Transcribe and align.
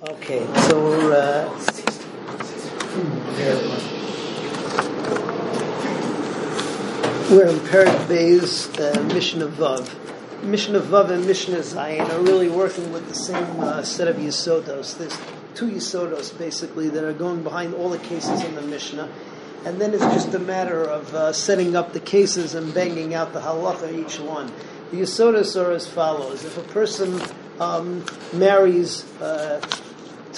Okay, 0.00 0.46
so 0.68 0.80
we're, 0.80 1.12
uh, 1.12 1.48
we're 7.32 7.48
in 7.48 7.58
Perik 7.66 8.08
Bay's 8.08 8.68
uh, 8.78 9.02
Mishnah 9.12 9.48
Vav. 9.48 9.92
Mishnah 10.44 10.78
Vav 10.78 11.10
and 11.10 11.26
Mishnah 11.26 11.58
Zayin 11.58 12.08
are 12.10 12.20
really 12.20 12.48
working 12.48 12.92
with 12.92 13.08
the 13.08 13.14
same 13.16 13.42
uh, 13.58 13.82
set 13.82 14.06
of 14.06 14.18
Yisodos. 14.18 14.96
There's 14.96 15.18
two 15.56 15.66
Yisodos 15.66 16.38
basically 16.38 16.88
that 16.90 17.02
are 17.02 17.12
going 17.12 17.42
behind 17.42 17.74
all 17.74 17.90
the 17.90 17.98
cases 17.98 18.44
in 18.44 18.54
the 18.54 18.62
Mishnah. 18.62 19.10
And 19.64 19.80
then 19.80 19.92
it's 19.94 20.04
just 20.14 20.32
a 20.32 20.38
matter 20.38 20.80
of 20.80 21.12
uh, 21.12 21.32
setting 21.32 21.74
up 21.74 21.92
the 21.92 21.98
cases 21.98 22.54
and 22.54 22.72
banging 22.72 23.14
out 23.14 23.32
the 23.32 23.40
halacha 23.40 23.92
each 23.92 24.20
one. 24.20 24.52
The 24.92 24.98
Yisodos 24.98 25.60
are 25.60 25.72
as 25.72 25.88
follows. 25.88 26.44
If 26.44 26.56
a 26.56 26.62
person 26.62 27.20
um, 27.58 28.04
marries 28.32 29.04
uh, 29.20 29.60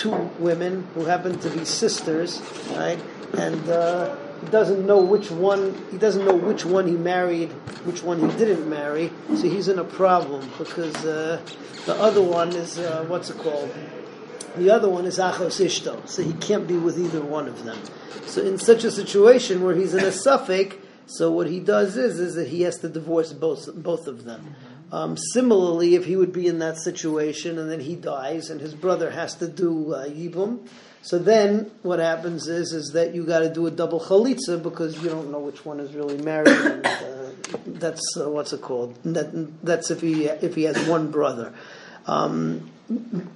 two 0.01 0.17
women 0.39 0.89
who 0.95 1.05
happen 1.05 1.39
to 1.39 1.51
be 1.51 1.63
sisters, 1.65 2.41
right? 2.71 2.99
And 3.37 3.69
uh, 3.69 4.17
he 4.41 4.47
doesn't 4.47 4.87
know 4.87 5.03
which 5.03 5.31
one 5.31 5.75
he 5.91 5.99
doesn't 5.99 6.25
know 6.25 6.35
which 6.35 6.65
one 6.65 6.87
he 6.89 6.97
married, 6.97 7.51
which 7.85 8.03
one 8.03 8.19
he 8.19 8.39
didn't 8.39 8.69
marry. 8.69 9.13
So 9.29 9.43
he's 9.43 9.69
in 9.69 9.79
a 9.79 9.85
problem 9.85 10.51
because 10.57 10.97
uh, 11.05 11.41
the 11.85 11.95
other 11.97 12.23
one 12.23 12.49
is 12.57 12.79
uh, 12.79 13.05
what's 13.09 13.29
it 13.29 13.39
called? 13.39 13.71
The 14.57 14.71
other 14.71 14.89
one 14.89 15.05
is 15.05 15.19
achos 15.19 15.63
ishto, 15.65 16.09
so 16.09 16.23
he 16.23 16.33
can't 16.33 16.67
be 16.67 16.77
with 16.77 16.99
either 16.99 17.21
one 17.21 17.47
of 17.47 17.63
them. 17.65 17.79
So 18.27 18.43
in 18.43 18.57
such 18.57 18.85
a 18.85 18.91
situation 18.91 19.63
where 19.63 19.75
he's 19.75 19.93
in 19.93 20.01
a 20.01 20.09
safek, 20.09 20.79
so 21.07 21.31
what 21.31 21.47
he 21.47 21.61
does 21.61 21.99
is 21.99 22.19
is 22.19 22.37
that 22.37 22.49
he 22.49 22.63
has 22.63 22.79
to 22.79 22.89
divorce 22.89 23.35
both 23.35 23.73
both 23.75 24.07
of 24.07 24.25
them. 24.25 24.55
Um, 24.93 25.17
similarly, 25.17 25.95
if 25.95 26.05
he 26.05 26.17
would 26.17 26.33
be 26.33 26.47
in 26.49 26.59
that 26.59 26.79
situation 26.79 27.59
and 27.59 27.71
then 27.71 27.81
he 27.81 27.95
dies 27.95 28.51
and 28.51 28.61
his 28.61 28.75
brother 28.75 29.11
has 29.11 29.37
to 29.37 29.47
do 29.47 29.95
uh, 29.95 30.07
yibum, 30.07 30.67
so 31.03 31.19
then 31.19 31.71
what 31.83 31.99
happens 31.99 32.47
is 32.47 32.73
is 32.73 32.91
that 32.93 33.15
you 33.15 33.25
got 33.25 33.41
to 33.41 33.53
do 33.53 33.67
a 33.67 33.71
double 33.71 34.01
chalitza 34.01 34.63
because 34.63 35.03
you 35.03 35.09
don't 35.09 35.31
know 35.31 35.39
which 35.39 35.65
one 35.65 35.81
is 35.81 35.95
really 35.95 36.19
married. 36.19 36.49
And, 36.49 36.87
uh, 36.87 37.31
that's 37.67 38.03
uh, 38.19 38.29
what's 38.29 38.53
it 38.53 38.61
called? 38.61 39.03
That, 39.05 39.65
that's 39.65 39.91
if 39.91 40.01
he 40.03 40.27
if 40.27 40.55
he 40.55 40.65
has 40.65 40.77
one 40.87 41.11
brother. 41.11 41.55
Um, 42.07 42.71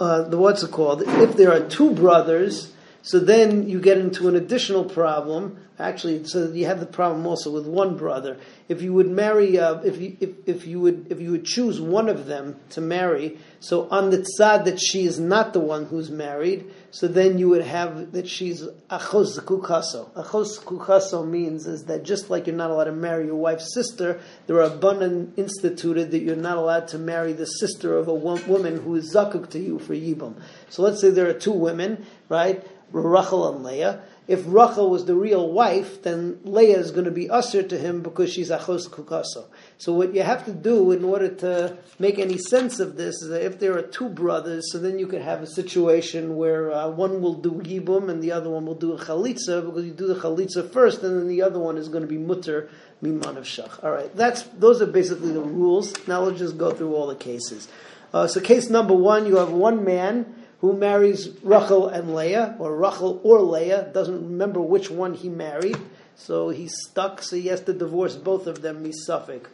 uh, 0.00 0.23
the 0.23 0.37
what's 0.37 0.62
it 0.62 0.73
called? 0.73 1.03
If 1.06 1.37
there 1.37 1.53
are 1.53 1.61
two 1.61 1.93
brothers, 1.93 2.73
so 3.05 3.19
then 3.19 3.69
you 3.69 3.80
get 3.80 3.98
into 3.98 4.28
an 4.28 4.34
additional 4.34 4.86
problem. 4.86 5.58
Actually, 5.78 6.24
so 6.24 6.50
you 6.52 6.64
have 6.66 6.80
the 6.80 6.86
problem 6.86 7.27
also 7.27 7.50
with 7.50 7.66
one 7.66 7.97
brother. 7.97 8.38
If 8.69 8.80
you 8.80 8.94
would 8.94 9.10
marry, 9.10 9.58
uh, 9.58 9.80
if 9.80 10.00
you 10.00 10.16
if, 10.20 10.30
if 10.47 10.66
you 10.66 10.80
would 10.80 11.08
if 11.10 11.20
you 11.20 11.32
would 11.32 11.44
choose 11.44 11.80
one 11.80 12.08
of 12.08 12.27
them 12.27 12.56
to 12.70 12.80
marry, 12.80 13.38
so 13.60 13.88
on 13.91 14.10
the 14.10 14.19
tzad 14.19 14.64
that 14.64 14.80
she 14.80 15.05
is 15.05 15.19
not 15.19 15.52
the 15.52 15.60
one 15.60 15.86
who's 15.86 16.10
married, 16.10 16.70
so 16.92 17.08
then 17.08 17.38
you 17.38 17.48
would 17.48 17.64
have 17.64 18.12
that 18.12 18.28
she's 18.28 18.62
achos 18.88 19.38
kukaso. 19.41 20.10
Achos 20.12 20.60
kukaso 20.60 21.28
means 21.28 21.66
is 21.66 21.84
that 21.86 22.05
just 22.05 22.30
like 22.30 22.47
you're 22.47 22.56
not 22.56 22.70
allowed 22.70 22.84
to 22.84 22.92
marry 22.92 23.27
your 23.27 23.36
wife's 23.36 23.75
sister, 23.75 24.20
there 24.47 24.56
are 24.58 24.72
abundant 24.72 25.36
instituted 25.36 26.12
that 26.12 26.20
you're 26.20 26.36
not 26.36 26.56
allowed 26.56 26.86
to 26.88 26.98
marry 26.98 27.32
the 27.32 27.47
sister 27.47 27.98
of 27.98 28.06
a 28.06 28.14
woman 28.14 28.80
who 28.80 28.94
is 28.94 29.12
zakuk 29.12 29.50
to 29.50 29.58
you 29.58 29.80
for 29.80 29.92
yibum. 29.92 30.41
So 30.70 30.82
let's 30.82 31.00
say 31.00 31.10
there 31.10 31.28
are 31.28 31.34
two 31.34 31.52
women, 31.52 32.06
right? 32.28 32.64
Rachel 32.93 33.49
and 33.55 33.65
Leah. 33.65 34.03
If 34.27 34.45
Rachel 34.47 34.89
was 34.89 35.05
the 35.05 35.15
real 35.15 35.51
wife, 35.51 36.03
then 36.03 36.41
Leah 36.45 36.79
is 36.79 36.91
going 36.93 37.05
to 37.05 37.11
be 37.11 37.29
assur 37.31 37.63
to 37.63 37.79
him 37.79 38.03
because 38.03 38.33
she's 38.33 38.51
achos 38.51 38.89
kukaso. 38.89 39.45
So 39.77 39.93
what 39.93 40.15
you 40.15 40.23
have 40.23 40.47
to 40.47 40.53
do 40.53 40.93
in 40.93 41.05
order 41.05 41.29
to 41.29 41.77
make 41.99 42.19
any 42.19 42.39
sense 42.39 42.81
of 42.81 42.97
this 42.97 43.21
is 43.21 43.29
that 43.29 43.45
if 43.45 43.59
there 43.59 43.77
are 43.77 43.83
two 43.83 44.09
brothers, 44.09 44.73
so 44.73 44.79
then 44.79 44.99
you 44.99 45.07
could 45.07 45.21
have 45.21 45.43
a 45.43 45.47
situation 45.47 46.37
where 46.37 46.73
uh, 46.73 46.89
one 46.89 47.21
will 47.21 47.35
do 47.35 47.51
yibum 47.51 48.09
and 48.09 48.23
the 48.23 48.33
other 48.33 48.49
one 48.49 48.65
will 48.65 48.75
do 48.75 48.95
a 48.95 48.99
chalitza 48.99 49.62
because 49.62 49.85
you 49.85 49.93
do 49.93 50.07
the 50.07 50.15
chalitza 50.15 50.71
first, 50.71 51.03
and 51.03 51.19
then 51.19 51.29
the 51.29 51.43
other 51.43 51.59
one 51.59 51.77
is 51.77 51.89
going 51.89 52.03
to 52.03 52.09
be 52.09 52.19
mutter 52.19 52.71
miman 53.03 53.37
of 53.37 53.45
shach. 53.45 53.85
All 53.85 53.91
right, 53.91 54.15
that's 54.17 54.44
those 54.59 54.81
are 54.81 54.87
basically 54.87 55.33
the 55.33 55.41
rules. 55.41 55.93
Now 56.09 56.23
let's 56.23 56.39
just 56.39 56.56
go 56.56 56.73
through 56.73 56.94
all 56.94 57.09
the 57.09 57.15
cases. 57.15 57.69
Uh, 58.15 58.27
so 58.27 58.41
case 58.41 58.71
number 58.71 58.94
one, 58.94 59.27
you 59.27 59.37
have 59.37 59.50
one 59.50 59.84
man 59.84 60.44
who 60.64 60.72
marries 60.72 61.28
Rachel 61.42 61.88
and 61.88 62.14
Leah, 62.14 62.56
or 62.58 62.75
Rachel 62.75 63.20
or 63.22 63.42
Leah, 63.42 63.91
doesn't 63.92 64.14
remember 64.14 64.62
which 64.62 64.91
one 64.91 65.12
he 65.12 65.28
married, 65.28 65.76
so 66.16 66.48
he's 66.48 66.75
stuck, 66.88 67.20
so 67.20 67.36
he 67.36 67.48
has 67.48 67.60
to 67.64 67.75
divorce 67.75 68.16
both 68.16 68.47
of 68.47 68.62
them, 68.62 68.82
misafik. 68.82 69.44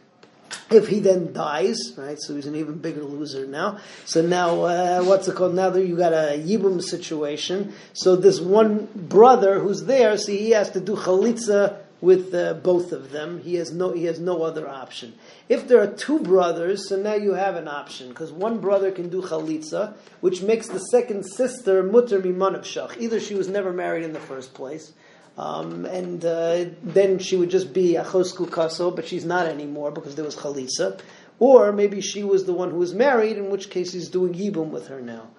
If 0.69 0.87
he 0.87 1.01
then 1.01 1.33
dies, 1.33 1.97
right, 1.97 2.17
so 2.17 2.33
he's 2.35 2.45
an 2.45 2.55
even 2.55 2.77
bigger 2.77 3.03
loser 3.03 3.45
now. 3.45 3.79
So 4.05 4.21
now, 4.21 4.61
uh, 4.63 5.03
what's 5.03 5.27
it 5.27 5.35
called? 5.35 5.53
Now 5.53 5.69
that 5.71 5.85
you 5.85 5.97
got 5.97 6.13
a 6.13 6.41
Yibum 6.41 6.81
situation, 6.81 7.73
so 7.91 8.15
this 8.15 8.39
one 8.39 8.87
brother 8.95 9.59
who's 9.59 9.83
there, 9.83 10.17
so 10.17 10.31
he 10.31 10.51
has 10.51 10.71
to 10.71 10.79
do 10.79 10.95
chalitza 10.95 11.77
with 12.01 12.33
uh, 12.33 12.55
both 12.55 12.91
of 12.91 13.11
them. 13.11 13.39
He 13.41 13.55
has 13.55 13.71
no 13.71 13.93
he 13.93 14.05
has 14.05 14.19
no 14.19 14.41
other 14.41 14.67
option. 14.67 15.13
If 15.47 15.67
there 15.67 15.81
are 15.81 15.87
two 15.87 16.19
brothers, 16.19 16.89
so 16.89 16.97
now 16.97 17.13
you 17.13 17.33
have 17.33 17.55
an 17.55 17.67
option 17.67 18.09
because 18.09 18.31
one 18.31 18.59
brother 18.59 18.91
can 18.91 19.09
do 19.09 19.21
chalitza, 19.21 19.93
which 20.19 20.41
makes 20.41 20.67
the 20.67 20.79
second 20.79 21.23
sister 21.23 21.83
mutter 21.83 22.19
mimanab 22.19 22.63
shach. 22.63 22.97
Either 22.99 23.19
she 23.19 23.35
was 23.35 23.47
never 23.47 23.71
married 23.71 24.03
in 24.03 24.13
the 24.13 24.19
first 24.19 24.53
place. 24.53 24.91
Um, 25.37 25.85
and 25.85 26.25
uh, 26.25 26.65
then 26.83 27.17
she 27.19 27.37
would 27.37 27.49
just 27.49 27.73
be 27.73 27.93
achos 27.93 28.35
kukaso, 28.35 28.93
but 28.93 29.07
she's 29.07 29.23
not 29.23 29.45
anymore 29.45 29.91
because 29.91 30.15
there 30.15 30.25
was 30.25 30.35
chalitza. 30.35 30.99
Or 31.39 31.71
maybe 31.71 32.01
she 32.01 32.23
was 32.23 32.45
the 32.45 32.53
one 32.53 32.69
who 32.69 32.77
was 32.77 32.93
married, 32.93 33.37
in 33.37 33.49
which 33.49 33.69
case 33.69 33.93
he's 33.93 34.09
doing 34.09 34.33
yibum 34.33 34.69
with 34.69 34.87
her 34.89 35.01
now. 35.01 35.29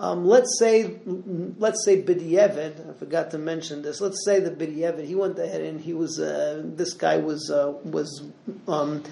Um, 0.00 0.24
let's 0.24 0.58
say, 0.58 0.98
let's 1.04 1.84
say 1.84 2.02
B'di'evid. 2.02 2.88
I 2.88 2.94
forgot 2.94 3.32
to 3.32 3.38
mention 3.38 3.82
this. 3.82 4.00
Let's 4.00 4.24
say 4.24 4.40
the 4.40 4.50
B'di'evid. 4.50 5.06
He 5.06 5.14
went 5.14 5.38
ahead 5.38 5.60
and 5.60 5.78
he 5.78 5.92
was. 5.92 6.18
Uh, 6.18 6.62
this 6.64 6.94
guy 6.94 7.18
was 7.18 7.50
uh, 7.50 7.74
was 7.84 8.24
um, 8.66 9.04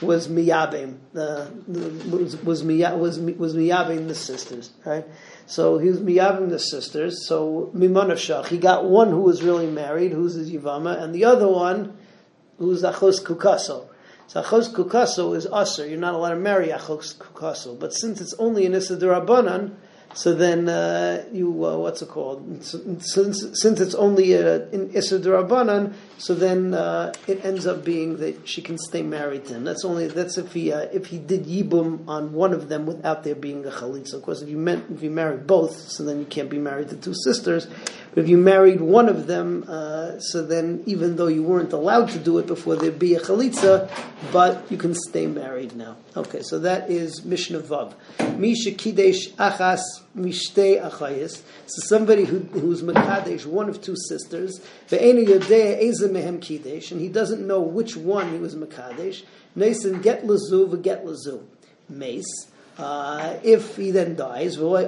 was 0.00 0.28
miyabim. 0.28 0.98
Uh, 1.12 1.48
was 1.66 2.36
was 2.44 2.62
was 2.62 3.18
was 3.18 3.56
miyabim 3.56 4.06
the 4.06 4.14
sisters, 4.14 4.70
right? 4.84 5.04
So 5.46 5.78
he 5.78 5.88
was 5.88 5.98
miyabim 5.98 6.50
the 6.50 6.60
sisters. 6.60 7.26
So 7.26 7.72
mimanashach. 7.74 8.46
He 8.46 8.58
got 8.58 8.84
one 8.84 9.10
who 9.10 9.22
was 9.22 9.42
really 9.42 9.66
married, 9.66 10.12
who's 10.12 10.34
his 10.34 10.52
yivama, 10.52 11.02
and 11.02 11.12
the 11.12 11.24
other 11.24 11.48
one 11.48 11.98
who's 12.58 12.84
achos 12.84 13.20
kukaso. 13.20 13.88
So 14.28 14.40
achos 14.40 14.72
kukaso 14.72 15.34
is 15.36 15.48
assur. 15.52 15.86
You're 15.86 15.98
not 15.98 16.14
allowed 16.14 16.30
to 16.30 16.36
marry 16.36 16.68
achos 16.68 17.16
kukaso. 17.16 17.76
But 17.76 17.92
since 17.92 18.20
it's 18.20 18.34
only 18.34 18.66
an 18.66 18.74
issa 18.74 18.96
so 20.18 20.34
then 20.34 20.68
uh, 20.68 21.24
you 21.32 21.64
uh, 21.64 21.76
what's 21.76 22.02
it 22.02 22.08
called? 22.08 22.64
Since 22.64 23.46
since 23.54 23.80
it's 23.80 23.94
only 23.94 24.32
in 24.32 24.90
Durabanan, 24.90 25.94
so 26.18 26.34
then 26.34 26.74
uh, 26.74 27.12
it 27.28 27.44
ends 27.44 27.68
up 27.68 27.84
being 27.84 28.16
that 28.16 28.48
she 28.48 28.60
can 28.60 28.78
stay 28.78 29.02
married 29.02 29.46
to 29.46 29.54
him. 29.54 29.62
That's 29.62 29.84
only 29.84 30.08
that's 30.08 30.36
if 30.36 30.54
he 30.54 30.72
uh, 30.72 30.88
if 30.92 31.06
he 31.06 31.18
did 31.18 31.44
yibum 31.44 32.08
on 32.08 32.32
one 32.32 32.52
of 32.52 32.68
them 32.68 32.84
without 32.84 33.22
there 33.22 33.36
being 33.36 33.64
a 33.64 33.70
chalitza. 33.70 34.14
Of 34.14 34.22
course, 34.22 34.42
if 34.42 34.48
you 34.48 34.58
meant 34.58 34.86
if 34.90 35.04
you 35.04 35.10
married 35.12 35.46
both, 35.46 35.76
so 35.88 36.02
then 36.02 36.18
you 36.18 36.26
can't 36.26 36.50
be 36.50 36.58
married 36.58 36.88
to 36.88 36.96
two 36.96 37.14
sisters. 37.14 37.68
But 38.10 38.24
if 38.24 38.28
you 38.28 38.38
married 38.38 38.80
one 38.80 39.08
of 39.08 39.28
them, 39.28 39.66
uh, 39.68 40.18
so 40.18 40.44
then 40.44 40.82
even 40.86 41.14
though 41.14 41.28
you 41.28 41.44
weren't 41.44 41.72
allowed 41.72 42.08
to 42.08 42.18
do 42.18 42.38
it 42.38 42.48
before 42.48 42.74
there'd 42.74 42.98
be 42.98 43.14
a 43.14 43.20
chalitza, 43.20 43.88
but 44.32 44.68
you 44.68 44.78
can 44.78 44.94
stay 44.94 45.26
married 45.26 45.76
now. 45.76 45.96
Okay, 46.16 46.42
so 46.42 46.58
that 46.58 46.90
is 46.90 47.24
Mishnah 47.24 47.60
Vav. 47.60 47.94
Misha 48.36 48.72
Kidesh 48.72 49.30
Achas 49.34 49.82
Mishtei 50.16 50.82
Achayis. 50.82 51.42
So 51.66 51.82
somebody 51.86 52.24
who, 52.24 52.38
who's 52.38 52.82
Makadesh, 52.82 53.46
one 53.46 53.68
of 53.68 53.80
two 53.80 53.96
sisters, 54.08 54.60
Ve'ena 54.88 55.26
Yodea 55.26 55.80
Eza 55.80 56.08
Mehem 56.08 56.40
Kidesh, 56.40 56.92
and 56.92 57.00
he 57.00 57.08
doesn't 57.08 57.46
know 57.46 57.60
which 57.60 57.96
one 57.96 58.32
he 58.32 58.38
was 58.38 58.54
Makadesh. 58.54 59.24
Nason 59.54 60.00
Get 60.00 60.26
Lazu, 60.26 60.76
Get 60.82 61.04
Lazu. 61.04 61.42
Mace. 61.88 62.48
Uh, 62.76 63.38
if 63.42 63.76
he 63.76 63.90
then 63.90 64.14
dies, 64.14 64.56
you've 64.56 64.62
got 64.70 64.78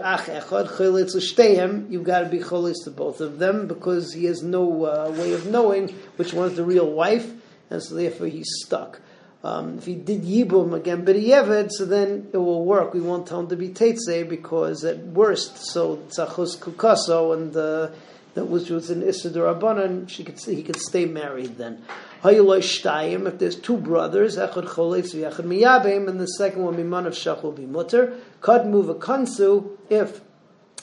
to 2.20 2.28
be 2.30 2.38
cholis 2.38 2.84
to 2.84 2.90
both 2.90 3.20
of 3.20 3.40
them 3.40 3.66
because 3.66 4.12
he 4.12 4.26
has 4.26 4.44
no 4.44 4.84
uh, 4.84 5.10
way 5.18 5.32
of 5.32 5.46
knowing 5.46 5.88
which 6.14 6.32
one 6.32 6.48
is 6.48 6.56
the 6.56 6.62
real 6.62 6.88
wife, 6.88 7.32
and 7.68 7.82
so 7.82 7.96
therefore 7.96 8.28
he's 8.28 8.48
stuck. 8.64 9.00
Um, 9.42 9.78
if 9.78 9.86
he 9.86 9.94
did 9.94 10.22
yibum 10.22 10.74
again, 10.74 11.04
but 11.04 11.16
yeved, 11.18 11.72
so 11.72 11.86
then 11.86 12.28
it 12.32 12.36
will 12.36 12.64
work. 12.64 12.92
We 12.92 13.00
won't 13.00 13.26
tell 13.26 13.40
him 13.40 13.48
to 13.48 13.56
be 13.56 13.70
teitze 13.70 14.28
because 14.28 14.84
at 14.84 14.98
worst, 14.98 15.56
so 15.56 15.96
tzachos 15.96 16.58
kukaso 16.58 17.32
and 17.32 17.56
uh, 17.56 17.88
that 18.34 18.44
was 18.44 18.70
was 18.70 18.90
an 18.90 19.02
Isidur 19.02 19.52
Rabbanan, 19.52 20.08
she 20.08 20.24
could 20.24 20.38
he 20.38 20.62
could 20.62 20.76
stay 20.76 21.04
married 21.04 21.56
then. 21.56 21.82
If 22.22 23.38
there's 23.38 23.56
two 23.56 23.78
brothers, 23.78 24.36
Echad 24.36 24.66
Choletz 24.66 25.14
v'Echad 25.14 25.44
Miyabim, 25.46 26.08
and 26.08 26.20
the 26.20 26.26
second 26.26 26.62
one 26.62 26.76
Miman 26.76 27.06
of 27.06 27.14
Shach 27.14 27.42
will 27.42 27.52
be 27.52 27.64
Mutter. 27.64 28.14
Kadmu 28.42 28.94
ve'kansu 28.94 29.70
if 29.88 30.20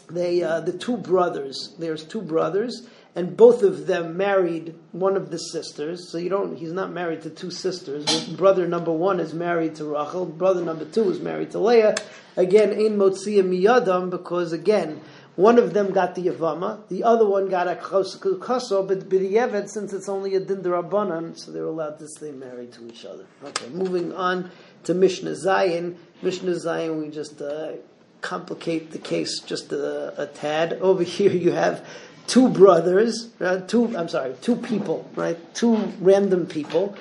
they 0.10 0.42
uh, 0.42 0.62
the 0.62 0.74
two 0.74 0.98
brothers. 0.98 1.76
There's 1.78 2.04
two 2.04 2.22
brothers, 2.22 2.88
and 3.18 3.36
both 3.36 3.64
of 3.64 3.88
them 3.88 4.16
married 4.16 4.76
one 4.94 5.18
of 5.18 5.32
the 5.32 5.38
sisters. 5.38 6.10
So 6.10 6.18
you 6.18 6.30
don't. 6.30 6.56
He's 6.56 6.72
not 6.72 6.92
married 6.92 7.24
to 7.24 7.30
two 7.30 7.52
sisters. 7.52 8.06
Brother 8.30 8.68
number 8.68 8.92
one 8.92 9.20
is 9.20 9.34
married 9.34 9.76
to 9.76 9.86
Rachel. 9.86 10.26
Brother 10.26 10.64
number 10.64 10.86
two 10.86 11.10
is 11.10 11.20
married 11.20 11.52
to 11.52 11.60
Leah. 11.60 11.96
Again, 12.36 12.72
ein 12.72 12.98
motzia 12.98 13.44
miyadam 13.44 14.12
because 14.12 14.54
again 14.54 15.02
One 15.38 15.60
of 15.60 15.76
them 15.76 15.92
got 15.92 16.16
the 16.16 16.24
Yavama, 16.24 16.88
the 16.90 17.04
other 17.04 17.28
one 17.28 17.48
got 17.48 17.68
a 17.68 17.76
Kaso, 17.76 18.82
but 18.82 19.08
B'diyevet, 19.08 19.70
since 19.70 19.94
it's 19.94 20.10
only 20.10 20.34
a 20.34 20.42
Dindarabanan, 20.42 21.38
so 21.38 21.52
they're 21.52 21.64
allowed 21.64 22.00
to 22.00 22.08
stay 22.08 22.32
married 22.32 22.74
to 22.74 22.88
each 22.88 23.06
other. 23.06 23.24
Okay, 23.44 23.70
moving 23.70 24.12
on 24.14 24.50
to 24.86 24.96
Mishnah 24.96 25.36
Zayin. 25.46 25.96
Mishnah 26.24 26.54
Zayin, 26.54 27.00
we 27.00 27.12
just 27.12 27.40
uh, 27.40 27.74
complicate 28.22 28.90
the 28.90 28.98
case 28.98 29.40
just 29.42 29.72
a, 29.72 30.24
a, 30.24 30.26
tad. 30.26 30.74
Over 30.82 31.04
here 31.18 31.32
you 31.32 31.52
have 31.52 31.88
two 32.28 32.50
brothers, 32.50 33.30
uh, 33.40 33.62
two, 33.62 33.98
I'm 33.98 34.10
sorry, 34.10 34.36
two 34.42 34.56
people, 34.56 35.10
right? 35.16 35.38
Two 35.56 35.76
random 36.00 36.46
people 36.46 36.96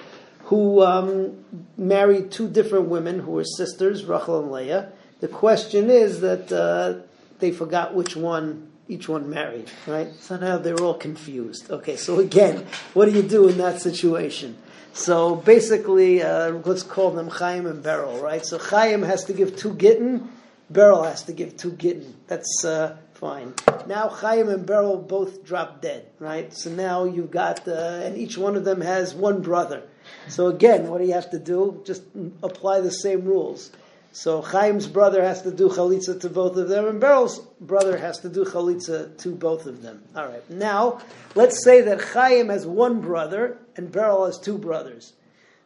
who 0.44 0.82
um, 0.82 1.44
married 1.76 2.30
two 2.30 2.48
different 2.48 2.88
women 2.88 3.18
who 3.18 3.32
were 3.32 3.44
sisters, 3.44 4.04
Rachel 4.04 4.40
and 4.40 4.52
Leah. 4.52 4.92
The 5.20 5.28
question 5.28 5.90
is 5.90 6.20
that 6.20 6.52
uh, 6.52 7.02
they 7.40 7.50
forgot 7.50 7.94
which 7.94 8.16
one 8.16 8.70
each 8.88 9.08
one 9.08 9.28
married, 9.28 9.68
right? 9.88 10.14
So 10.20 10.36
now 10.36 10.58
they're 10.58 10.80
all 10.80 10.94
confused. 10.94 11.68
Okay, 11.70 11.96
so 11.96 12.20
again, 12.20 12.64
what 12.94 13.06
do 13.06 13.10
you 13.10 13.22
do 13.22 13.48
in 13.48 13.58
that 13.58 13.80
situation? 13.80 14.56
So 14.92 15.34
basically, 15.34 16.22
uh, 16.22 16.52
let's 16.64 16.84
call 16.84 17.10
them 17.10 17.28
Chaim 17.28 17.66
and 17.66 17.82
Beryl, 17.82 18.20
right? 18.20 18.46
So 18.46 18.58
Chaim 18.58 19.02
has 19.02 19.24
to 19.24 19.32
give 19.32 19.56
two 19.56 19.74
gittin, 19.74 20.30
Beryl 20.70 21.02
has 21.02 21.24
to 21.24 21.32
give 21.32 21.56
two 21.56 21.72
gittin. 21.72 22.14
That's 22.28 22.64
uh, 22.64 22.96
fine. 23.16 23.54
Now 23.86 24.08
Chaim 24.08 24.48
and 24.48 24.66
Beryl 24.66 24.96
both 24.96 25.44
drop 25.44 25.80
dead, 25.80 26.06
right? 26.18 26.52
So 26.52 26.70
now 26.70 27.04
you've 27.04 27.30
got, 27.30 27.66
uh, 27.66 28.00
and 28.04 28.16
each 28.16 28.38
one 28.38 28.56
of 28.56 28.64
them 28.64 28.80
has 28.80 29.14
one 29.14 29.42
brother. 29.42 29.82
So 30.28 30.48
again, 30.48 30.88
what 30.88 30.98
do 31.00 31.06
you 31.06 31.14
have 31.14 31.30
to 31.30 31.38
do? 31.38 31.82
Just 31.84 32.02
apply 32.42 32.80
the 32.80 32.92
same 32.92 33.24
rules. 33.24 33.70
So 34.12 34.42
Chaim's 34.42 34.86
brother 34.86 35.22
has 35.22 35.42
to 35.42 35.50
do 35.50 35.68
chalitza 35.68 36.18
to 36.22 36.30
both 36.30 36.56
of 36.56 36.68
them, 36.68 36.86
and 36.86 36.98
Beryl's 36.98 37.38
brother 37.60 37.98
has 37.98 38.20
to 38.20 38.30
do 38.30 38.44
chalitza 38.46 39.14
to 39.18 39.28
both 39.34 39.66
of 39.66 39.82
them. 39.82 40.02
All 40.16 40.26
right. 40.26 40.48
Now, 40.48 41.00
let's 41.34 41.62
say 41.62 41.82
that 41.82 42.00
Chaim 42.00 42.48
has 42.48 42.66
one 42.66 43.02
brother 43.02 43.58
and 43.76 43.92
Beryl 43.92 44.24
has 44.24 44.38
two 44.38 44.56
brothers. 44.56 45.12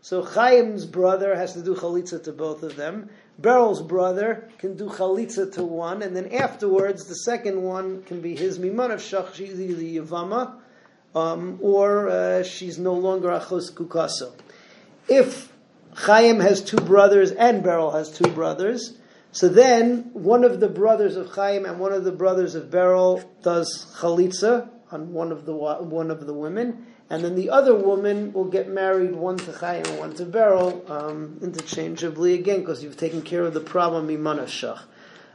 So 0.03 0.27
Chaim's 0.27 0.85
brother 0.85 1.37
has 1.37 1.53
to 1.53 1.63
do 1.63 1.75
chalitza 1.77 2.25
to 2.25 2.33
both 2.33 2.63
of 2.63 2.75
them. 2.75 3.11
Beryl's 3.41 3.83
brother 3.83 4.49
can 4.59 4.77
do 4.77 4.89
chalitza 4.89 5.53
to 5.55 5.65
one, 5.65 6.03
and 6.03 6.15
then 6.15 6.33
afterwards, 6.33 7.07
the 7.07 7.15
second 7.15 7.63
one 7.63 8.03
can 8.03 8.21
be 8.21 8.37
his 8.37 8.59
miman 8.59 8.91
of 8.93 9.01
shach, 9.01 9.37
the 9.37 9.97
yavama, 9.97 10.57
um, 11.15 11.59
or 11.63 12.09
uh, 12.09 12.43
she's 12.43 12.79
no 12.79 12.95
longer 12.95 13.29
achos 13.29 13.73
kukaso. 13.73 14.33
If 15.09 15.51
Chaim 15.95 16.41
has 16.41 16.63
two 16.63 16.77
brothers 16.77 17.33
and 17.33 17.63
Beryl 17.63 17.91
has 17.93 18.11
two 18.11 18.31
brothers. 18.31 18.97
So 19.33 19.49
then 19.49 20.11
one 20.13 20.45
of 20.45 20.61
the 20.61 20.69
brothers 20.69 21.17
of 21.17 21.31
Chaim 21.31 21.65
and 21.65 21.79
one 21.79 21.93
of 21.93 22.05
the 22.05 22.13
brothers 22.13 22.55
of 22.55 22.71
Beryl 22.71 23.23
does 23.43 23.87
chalitza 23.99 24.69
on 24.91 25.13
one 25.13 25.31
of 25.31 25.47
the 25.47 25.55
one 25.55 26.11
of 26.11 26.27
the 26.27 26.35
women, 26.35 26.87
and 27.11 27.25
then 27.25 27.35
the 27.35 27.51
other 27.51 27.75
woman 27.75 28.33
will 28.33 28.45
get 28.45 28.69
married, 28.69 29.17
one 29.17 29.37
to 29.39 29.53
Chaim 29.53 29.85
and 29.85 29.99
one 29.99 30.15
to 30.15 30.25
Beryl, 30.25 30.85
um, 30.89 31.41
interchangeably 31.43 32.35
again 32.35 32.61
because 32.61 32.85
you've 32.85 32.97
taken 32.97 33.21
care 33.21 33.43
of 33.43 33.53
the 33.53 33.61
problem 33.61 34.07
imanashach. 34.09 34.81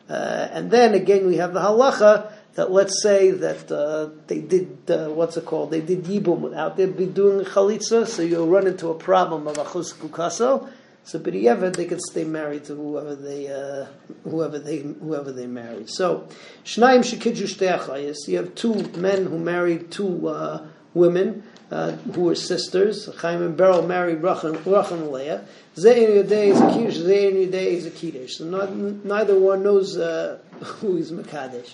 Uh, 0.09 0.47
and 0.51 0.71
then 0.71 0.93
again 0.93 1.27
we 1.27 1.35
have 1.35 1.53
the 1.53 1.59
halacha 1.59 2.31
that 2.53 2.71
let's 2.71 3.01
say 3.01 3.31
that 3.31 3.69
uh, 3.69 4.09
they 4.27 4.39
did 4.39 4.89
uh, 4.89 5.09
what's 5.09 5.35
it 5.35 5.45
called? 5.45 5.71
They 5.71 5.81
did 5.81 6.05
yibum 6.05 6.39
without 6.39 6.77
be 6.77 6.85
doing 6.85 7.43
chalitza, 7.45 8.07
so 8.07 8.21
you'll 8.21 8.47
run 8.47 8.67
into 8.67 8.89
a 8.89 8.95
problem 8.95 9.45
of 9.47 9.57
achus 9.57 9.93
kukaso. 9.93 10.69
So 11.03 11.19
b'di'evet 11.19 11.75
they 11.75 11.85
can 11.85 11.99
stay 11.99 12.23
married 12.23 12.63
to 12.65 12.75
whoever 12.75 13.15
they 13.15 13.47
uh, 13.47 13.87
whoever 14.23 14.59
they 14.59 14.77
whoever 14.77 15.33
they 15.33 15.47
marry. 15.47 15.87
So 15.87 16.29
shnayim 16.63 17.01
shekidju 17.01 17.53
shteachayis. 17.53 18.27
You 18.27 18.37
have 18.37 18.55
two 18.55 18.75
men 18.97 19.25
who 19.25 19.37
married 19.37 19.91
two 19.91 20.29
uh, 20.29 20.67
women. 20.93 21.43
Uh, 21.71 21.93
who 22.13 22.21
were 22.21 22.35
sisters. 22.35 23.09
Chaim 23.17 23.41
and 23.41 23.57
Beryl 23.57 23.81
married 23.81 24.21
Rachel 24.21 24.55
and 24.55 25.11
Leah. 25.11 25.45
Zein 25.75 26.23
Yudei 26.23 26.49
is 26.49 26.61
a 26.61 26.69
kiddush. 26.71 26.97
Zein 26.97 27.33
Yudei 27.33 27.71
is 27.73 27.85
a 27.87 27.91
kiddush. 27.91 28.35
So 28.35 28.45
not, 28.45 28.71
neither 28.75 29.39
one 29.39 29.63
knows 29.63 29.97
uh, 29.97 30.37
who 30.61 30.97
is 30.97 31.11
Makadesh. 31.11 31.73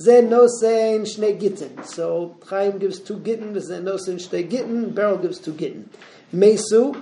Zen 0.00 0.30
no 0.30 0.46
saying 0.46 1.02
shnei 1.02 1.38
gittin. 1.38 1.84
So 1.84 2.36
Chaim 2.48 2.78
gives 2.78 3.00
two 3.00 3.18
gittin, 3.20 3.58
Zen 3.60 3.84
no 3.84 3.96
saying 3.98 4.18
shnei 4.18 4.48
gittin, 4.48 4.94
Beryl 4.94 5.18
gives 5.18 5.38
two 5.38 5.52
gittin. 5.52 5.90
Mesu, 6.32 6.94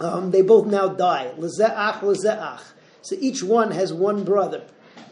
um, 0.00 0.30
they 0.30 0.42
both 0.42 0.66
now 0.66 0.88
die. 0.88 1.32
Lezeach, 1.38 2.00
lezeach. 2.00 2.60
So 3.02 3.16
each 3.18 3.42
one 3.42 3.70
has 3.70 3.92
one 3.92 4.24
brother. 4.24 4.62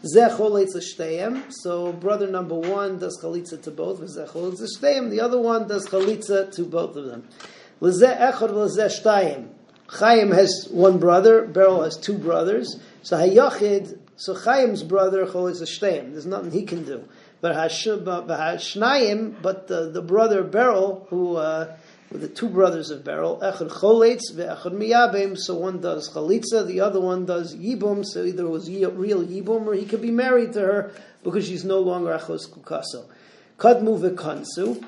So 0.03 1.93
brother 1.93 2.27
number 2.27 2.55
one 2.55 2.99
does 2.99 3.19
chalitza 3.21 3.61
to 3.63 3.71
both. 3.71 3.99
The 3.99 5.19
other 5.21 5.39
one 5.39 5.67
does 5.67 5.87
chalitza 5.87 6.51
to 6.55 6.63
both 6.63 6.95
of 6.95 7.05
them. 7.05 7.27
Chaim 9.89 10.31
has 10.31 10.67
one 10.71 10.97
brother. 10.99 11.45
Beryl 11.45 11.83
has 11.83 11.97
two 11.97 12.17
brothers. 12.17 12.79
So 13.03 13.17
hayachid 13.17 13.99
so 14.17 14.33
Chaim's 14.33 14.81
brother 14.81 15.27
Cholis 15.27 15.61
Shteim. 15.61 16.13
There's 16.13 16.25
nothing 16.25 16.49
he 16.51 16.63
can 16.63 16.83
do. 16.83 17.07
But 17.39 17.55
Hashnayim, 17.55 19.35
but 19.43 19.67
the, 19.67 19.91
the 19.91 20.01
brother 20.01 20.41
Beryl, 20.43 21.05
who 21.11 21.35
uh, 21.35 21.77
the 22.11 22.27
two 22.27 22.49
brothers 22.49 22.89
of 22.89 23.03
Beryl, 23.03 23.39
Echad 23.41 23.69
Choletz 23.69 24.33
ve'Echad 24.33 24.73
Miyabim. 24.73 25.37
So 25.37 25.55
one 25.55 25.81
does 25.81 26.09
Chalitza, 26.09 26.65
the 26.65 26.79
other 26.79 27.01
one 27.01 27.25
does 27.25 27.55
Yibum. 27.55 28.05
So 28.05 28.23
either 28.23 28.45
it 28.45 28.49
was 28.49 28.69
real 28.69 29.25
Yibum 29.25 29.67
or 29.67 29.73
he 29.73 29.85
could 29.85 30.01
be 30.01 30.11
married 30.11 30.53
to 30.53 30.61
her 30.61 30.91
because 31.23 31.47
she's 31.47 31.65
no 31.65 31.79
longer 31.79 32.17
Achos 32.17 32.49
Kukaso. 32.49 33.05
Kadmu 33.57 33.99
ve'Kansu. 33.99 34.83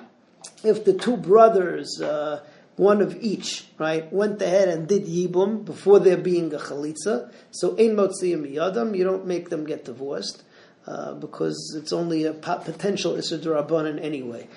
If 0.64 0.86
the 0.86 0.94
two 0.94 1.18
brothers. 1.18 2.02
Uh, 2.02 2.42
one 2.80 3.02
of 3.02 3.22
each, 3.22 3.66
right, 3.78 4.12
went 4.12 4.42
ahead 4.42 4.70
and 4.70 4.88
did 4.88 5.06
yibum 5.06 5.66
before 5.66 6.00
there 6.00 6.16
being 6.16 6.54
a 6.54 6.58
chalitza. 6.58 7.30
So 7.52 7.72
ein 7.72 7.98
motziyim 7.98 8.50
yadam, 8.50 8.98
you 8.98 9.04
don't 9.04 9.28
make 9.28 9.50
them 9.50 9.66
get 9.66 9.84
divorced. 9.84 10.44
Uh, 10.90 11.14
because 11.14 11.76
it's 11.78 11.94
only 11.94 12.24
a 12.24 12.34
potential 12.34 13.14
Isser 13.14 13.40
Rabbanan 13.40 14.04
anyway. 14.04 14.48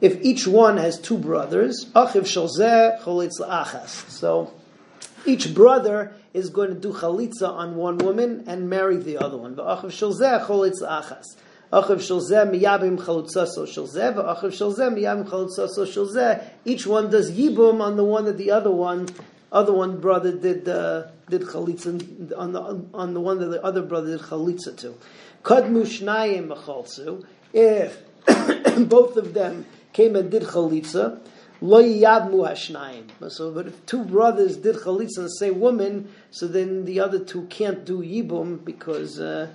If 0.00 0.24
each 0.24 0.48
one 0.48 0.76
has 0.78 0.98
two 0.98 1.16
brothers, 1.16 1.86
shalzeh. 1.94 4.10
So 4.10 4.52
each 5.24 5.54
brother 5.54 6.16
is 6.34 6.50
going 6.50 6.70
to 6.70 6.80
do 6.80 6.92
chalitza 6.92 7.48
on 7.48 7.76
one 7.76 7.98
woman 7.98 8.42
and 8.48 8.68
marry 8.68 8.96
the 8.96 9.18
other 9.18 9.36
one. 9.36 9.54
Achiv 11.72 12.00
shalzeh 12.00 12.50
miyabim 12.50 12.98
chalutzaso 12.98 13.72
shel 13.72 13.86
zeh, 13.86 14.14
v'achiv 14.14 14.52
shel 14.52 14.74
miyabim 14.74 15.28
chalutzaso 15.28 15.86
shel 15.86 16.08
Each 16.64 16.88
one 16.88 17.08
does 17.08 17.30
yibum 17.30 17.80
on 17.80 17.96
the 17.96 18.02
one 18.02 18.24
that 18.24 18.36
the 18.36 18.50
other 18.50 18.72
one, 18.72 19.06
other 19.52 19.72
one 19.72 20.00
brother 20.00 20.32
did 20.32 20.68
uh, 20.68 21.04
did 21.28 21.42
chalitza 21.42 22.36
on 22.36 22.52
the 22.52 22.60
on 22.94 23.14
the 23.14 23.20
one 23.20 23.38
that 23.38 23.46
the 23.46 23.62
other 23.62 23.82
brother 23.82 24.16
did 24.16 24.26
chalitza 24.26 24.76
to. 24.78 24.94
Kadmu 25.44 25.84
shnayim. 25.84 27.24
If 27.52 28.88
both 28.88 29.16
of 29.16 29.34
them 29.34 29.66
came 29.92 30.16
and 30.16 30.30
did 30.30 30.44
chalitza, 30.44 31.20
Lo 31.62 31.80
yadmu 31.80 32.44
hashnayim. 32.44 33.30
So, 33.30 33.52
but 33.52 33.68
if 33.68 33.86
two 33.86 34.04
brothers 34.04 34.56
did 34.56 34.74
chalitza 34.74 35.18
on 35.18 35.24
the 35.24 35.28
same 35.28 35.60
woman, 35.60 36.12
so 36.32 36.48
then 36.48 36.86
the 36.86 36.98
other 36.98 37.20
two 37.20 37.46
can't 37.46 37.84
do 37.84 38.00
yibum 38.00 38.64
because 38.64 39.20
uh, 39.20 39.46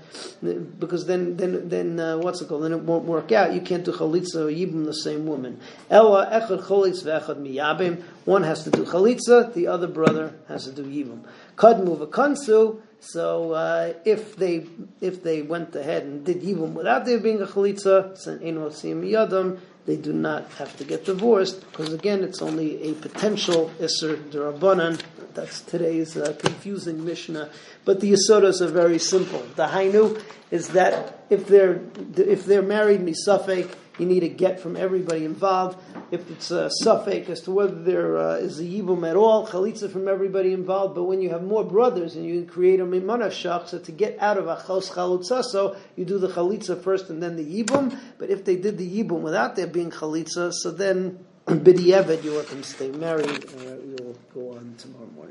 because 0.42 1.06
then 1.06 1.36
then 1.36 1.68
then 1.68 2.00
uh, 2.00 2.18
what's 2.18 2.42
it 2.42 2.48
called? 2.48 2.64
Then 2.64 2.72
it 2.72 2.80
won't 2.80 3.04
work 3.04 3.34
out. 3.34 3.54
You 3.54 3.60
can't 3.60 3.84
do 3.84 3.92
chalitza 3.92 4.36
or 4.36 4.50
yibum 4.50 4.86
the 4.86 4.94
same 4.94 5.26
woman. 5.26 5.60
Ella 5.90 6.28
echad 6.32 6.64
chalitz 6.64 7.04
ve'echad 7.04 7.42
miyabim. 7.42 8.02
One 8.24 8.44
has 8.44 8.64
to 8.64 8.72
do 8.72 8.86
chalitza, 8.86 9.54
the 9.54 9.68
other 9.68 9.88
brother 9.88 10.34
has 10.48 10.64
to 10.64 10.72
do 10.72 10.86
yibum. 10.86 11.26
Kadmu 11.58 12.08
v'kansu. 12.08 12.80
So 13.00 13.52
uh, 13.52 13.94
if 14.06 14.38
they 14.38 14.66
if 15.02 15.24
they 15.24 15.42
went 15.42 15.76
ahead 15.76 16.04
and 16.04 16.26
did 16.26 16.42
yibum 16.42 16.72
without 16.72 17.06
there 17.06 17.20
being 17.20 17.42
a 17.42 17.46
chalitza, 17.46 18.24
then 18.24 18.40
ein 18.42 18.56
yadam 18.56 19.60
they 19.88 19.96
do 19.96 20.12
not 20.12 20.52
have 20.60 20.76
to 20.78 20.84
get 20.84 21.06
divorced 21.06 21.62
because 21.72 21.94
again, 21.94 22.22
it's 22.22 22.42
only 22.42 22.90
a 22.90 22.94
potential 22.94 23.72
iser 23.82 24.18
derabanan. 24.18 25.02
That's 25.34 25.62
today's 25.62 26.18
uh, 26.18 26.36
confusing 26.38 27.06
Mishnah. 27.06 27.50
But 27.86 28.02
the 28.02 28.12
yisodas 28.12 28.60
are 28.60 28.68
very 28.68 29.00
simple. 29.00 29.40
The 29.56 29.68
hainu 29.68 30.22
is 30.52 30.70
that 30.70 31.24
if 31.30 31.48
they're 31.48 31.80
if 32.18 32.46
they're 32.46 32.62
married 32.62 33.00
misafek, 33.00 33.74
you 33.98 34.06
need 34.06 34.24
a 34.24 34.28
get 34.28 34.60
from 34.60 34.76
everybody 34.76 35.26
involved. 35.26 35.78
If 36.12 36.30
it's 36.30 36.52
a 36.52 36.70
safek 36.84 37.30
as 37.30 37.42
to 37.42 37.52
whether 37.52 37.76
there 37.76 38.18
uh, 38.18 38.36
is 38.36 38.60
a 38.60 38.64
yibum 38.64 39.10
at 39.10 39.16
all, 39.16 39.48
chalitza 39.48 39.92
from 39.92 40.08
everybody 40.08 40.54
involved. 40.54 40.96
But 40.96 41.04
when 41.04 41.22
you 41.22 41.30
have 41.32 41.44
more 41.44 41.64
brothers 41.64 42.16
and 42.16 42.26
you 42.26 42.46
create 42.46 42.80
a 42.80 42.86
mimana 42.86 43.28
shach, 43.28 43.70
so 43.70 43.80
to 43.80 43.92
get 43.92 44.18
out 44.20 44.38
of 44.38 44.48
a 44.48 44.56
achos 44.56 44.92
chalutzaso, 44.92 45.78
you 45.96 46.06
do 46.06 46.18
the 46.18 46.30
chalitza 46.30 46.82
first 46.82 47.10
and 47.10 47.22
then 47.22 47.36
the 47.36 47.64
yibum. 47.64 47.98
But 48.18 48.30
if 48.30 48.46
they 48.46 48.56
did 48.56 48.78
the 48.78 49.04
yibum 49.04 49.22
without 49.22 49.56
there 49.56 49.68
being 49.68 49.92
chalitza, 49.92 50.54
so 50.54 50.72
then 50.72 51.26
bidiyeved 51.48 52.24
you 52.24 52.34
let 52.34 52.48
them 52.48 52.64
stay 52.64 52.92
married. 52.92 53.46
Uh, 53.46 53.76
we'll 53.84 54.18
go 54.34 54.58
on 54.58 54.76
tomorrow 54.78 55.10
morning. 55.16 55.28